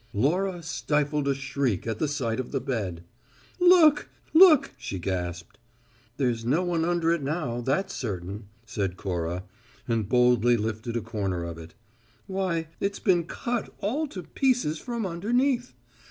Laura 0.15 0.63
stifled 0.63 1.27
a 1.27 1.35
shriek 1.35 1.85
at 1.85 1.99
sight 2.09 2.39
of 2.39 2.51
the 2.51 2.59
bed. 2.59 3.03
"Look, 3.59 4.09
look!" 4.33 4.71
she 4.75 4.97
gasped. 4.97 5.59
"There's 6.17 6.43
no 6.43 6.63
one 6.63 6.83
under 6.83 7.11
it 7.11 7.21
now, 7.21 7.61
that's 7.61 7.93
certain," 7.93 8.45
said 8.65 8.97
Cora, 8.97 9.43
and 9.87 10.09
boldly 10.09 10.57
lifted 10.57 10.97
a 10.97 11.01
corner 11.01 11.43
of 11.43 11.59
it. 11.59 11.75
"Why, 12.25 12.67
it's 12.79 12.97
been 12.97 13.25
cut 13.25 13.71
all 13.77 14.07
to 14.07 14.23
pieces 14.23 14.79
from 14.79 15.05
underneath! 15.05 15.75